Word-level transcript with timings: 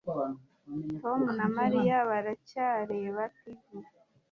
Tom 1.01 1.21
na 1.37 1.45
Mariya 1.57 1.97
baracyareba 2.09 3.23
TV 3.37 3.57